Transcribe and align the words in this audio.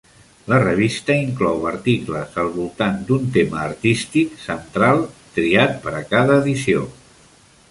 La 0.51 0.57
revista 0.61 1.17
inclou 1.25 1.67
articles 1.71 2.39
al 2.45 2.49
voltant 2.57 2.97
d'un 3.11 3.29
tema 3.37 3.61
artístic 3.67 4.35
central 4.47 5.05
triat 5.37 5.77
per 5.87 5.95
a 6.01 6.05
cada 6.17 6.43
edició. 6.45 6.83